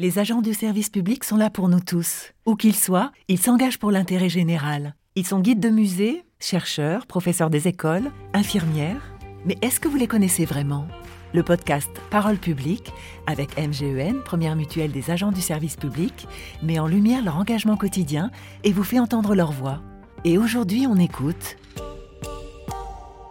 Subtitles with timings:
[0.00, 2.32] Les agents du service public sont là pour nous tous.
[2.46, 4.96] Où qu'ils soient, ils s'engagent pour l'intérêt général.
[5.14, 9.14] Ils sont guides de musée, chercheurs, professeurs des écoles, infirmières.
[9.44, 10.88] Mais est-ce que vous les connaissez vraiment?
[11.32, 12.90] Le podcast Parole publique,
[13.28, 16.26] avec MGEN, première mutuelle des agents du service public,
[16.60, 18.32] met en lumière leur engagement quotidien
[18.64, 19.80] et vous fait entendre leur voix.
[20.24, 21.56] Et aujourd'hui, on écoute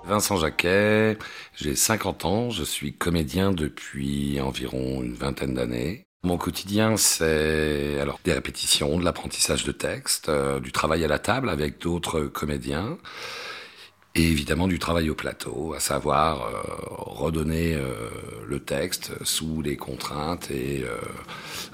[0.06, 1.18] Vincent Jacquet,
[1.56, 6.06] j'ai 50 ans, je suis comédien depuis environ une vingtaine d'années.
[6.26, 11.20] Mon quotidien, c'est alors des répétitions, de l'apprentissage de textes, euh, du travail à la
[11.20, 12.98] table avec d'autres comédiens,
[14.16, 18.10] et évidemment du travail au plateau, à savoir euh, redonner euh,
[18.48, 20.50] le texte sous les contraintes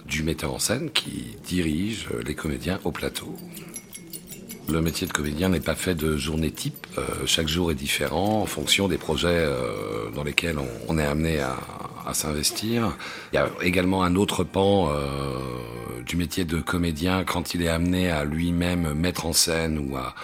[0.07, 3.35] du metteur en scène qui dirige les comédiens au plateau.
[4.67, 6.87] Le métier de comédien n'est pas fait de journée type.
[7.27, 9.47] chaque jour est différent en fonction des projets
[10.13, 10.57] dans lesquels
[10.87, 11.57] on est amené à,
[12.09, 12.95] à s'investir.
[13.31, 17.67] Il y a également un autre pan euh, du métier de comédien quand il est
[17.67, 20.15] amené à lui-même mettre en scène ou à,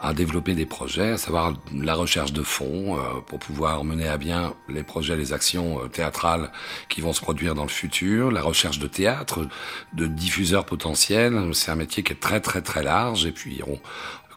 [0.00, 4.18] à, développer des projets, à savoir la recherche de fonds euh, pour pouvoir mener à
[4.18, 6.50] bien les projets, les actions euh, théâtrales
[6.88, 9.46] qui vont se produire dans le futur, la recherche de théâtre,
[9.92, 11.50] de diffuseurs potentiels.
[11.52, 13.78] C'est un métier qui est très très très large et puis on,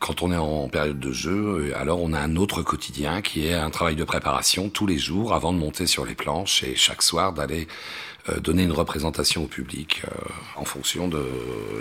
[0.02, 3.54] quand on est en période de jeu, alors on a un autre quotidien qui est
[3.54, 7.04] un travail de préparation tous les jours avant de monter sur les planches et chaque
[7.04, 8.11] soir d'aller euh,
[8.42, 10.12] donner une représentation au public euh,
[10.56, 11.26] en fonction de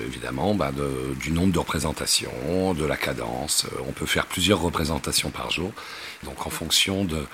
[0.06, 3.66] évidemment bah, de, du nombre de représentations, de la cadence.
[3.66, 5.70] Euh, on peut faire plusieurs représentations par jour.
[6.24, 7.24] Donc en fonction de,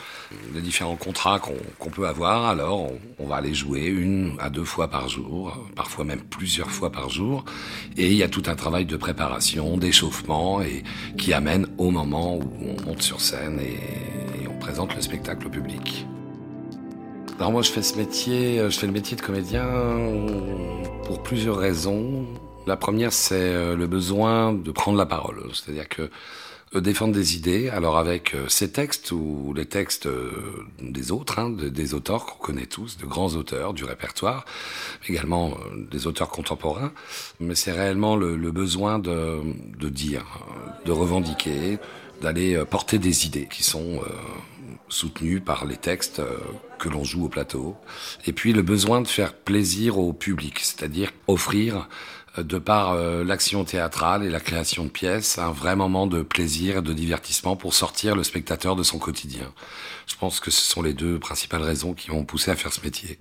[0.53, 4.89] des différents contrats qu'on peut avoir, alors on, va aller jouer une à deux fois
[4.89, 7.45] par jour, parfois même plusieurs fois par jour.
[7.97, 10.85] Et il y a tout un travail de préparation, d'échauffement et
[11.19, 15.51] qui amène au moment où on monte sur scène et on présente le spectacle au
[15.51, 16.07] public.
[17.39, 19.67] Alors moi je fais ce métier, euh, je fais le métier de comédien
[21.05, 22.27] pour plusieurs raisons.
[22.67, 26.09] La première c'est euh, le besoin de prendre la parole, c'est-à-dire que
[26.75, 30.09] euh, défendre des idées, alors avec ces textes ou les textes
[30.81, 34.47] des autres, hein, des auteurs qu'on connaît tous, de grands auteurs du répertoire,
[35.07, 35.59] également
[35.91, 36.93] des auteurs contemporains,
[37.39, 39.43] mais c'est réellement le, le besoin de,
[39.79, 40.25] de, dire,
[40.87, 41.79] de revendiquer,
[42.23, 44.01] d'aller porter des idées qui sont
[44.89, 46.39] soutenu par les textes euh,
[46.79, 47.77] que l'on joue au plateau.
[48.27, 51.89] Et puis le besoin de faire plaisir au public, c'est-à-dire offrir,
[52.39, 56.23] euh, de par euh, l'action théâtrale et la création de pièces, un vrai moment de
[56.23, 59.53] plaisir et de divertissement pour sortir le spectateur de son quotidien.
[60.07, 62.81] Je pense que ce sont les deux principales raisons qui m'ont poussé à faire ce
[62.81, 63.19] métier.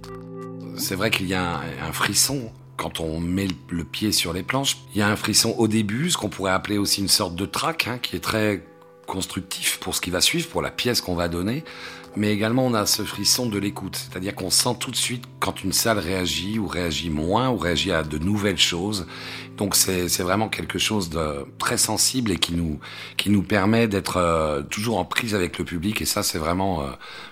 [0.77, 4.77] C'est vrai qu'il y a un, frisson quand on met le pied sur les planches.
[4.93, 7.45] Il y a un frisson au début, ce qu'on pourrait appeler aussi une sorte de
[7.45, 8.63] trac, hein, qui est très
[9.05, 11.63] constructif pour ce qui va suivre, pour la pièce qu'on va donner,
[12.15, 15.63] mais également on a ce frisson de l'écoute, c'est-à-dire qu'on sent tout de suite quand
[15.63, 19.05] une salle réagit ou réagit moins ou réagit à de nouvelles choses.
[19.57, 22.79] Donc c'est vraiment quelque chose de très sensible et qui nous
[23.17, 26.83] qui nous permet d'être euh, toujours en prise avec le public et ça c'est vraiment
[26.83, 26.91] euh,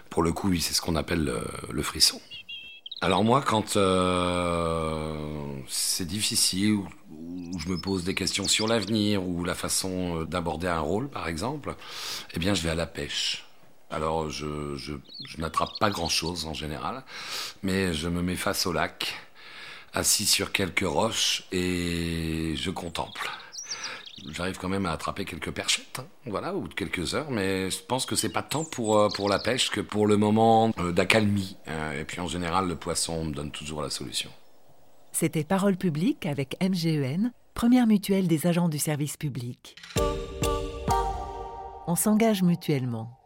[0.09, 1.39] pour le coup oui, c'est ce qu'on appelle le,
[1.69, 2.21] le, frisson.
[3.01, 5.13] Alors moi quand euh,
[5.67, 6.79] c'est difficile
[7.53, 11.07] où je me pose des questions sur l'avenir ou la façon euh, d'aborder un rôle,
[11.09, 11.75] par exemple,
[12.33, 13.45] eh bien, je vais à la pêche.
[13.91, 14.97] Alors, je,
[15.37, 17.03] n'attrape pas grand-chose en général,
[17.61, 19.13] mais je me mets face au lac,
[19.93, 23.29] assis sur quelques roches, et je contemple.
[24.31, 28.07] J'arrive quand même à attraper quelques perchettes, hein, voilà, ou quelques heures, mais je pense
[28.07, 31.57] que c'est pas tant pour, euh, pour la pêche que pour le moment euh, d'accalmie.
[31.67, 31.91] Hein.
[31.91, 34.31] et puis en général, le poisson me donne toujours la solution.
[35.11, 39.75] C'était Parole publique avec MGEN, première mutuelle des agents du service public.
[41.87, 43.22] On s'engage mutuellement.